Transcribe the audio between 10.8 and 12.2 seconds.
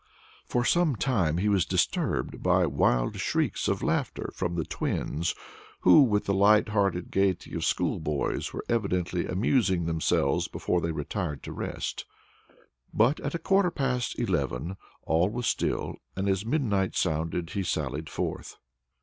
they retired to rest,